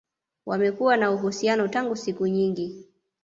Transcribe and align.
Wamekuwa 0.45 0.97
na 0.97 1.11
uhusiano 1.11 1.67
tangu 1.67 1.95
siku 1.95 2.27
nyingi 2.27 2.87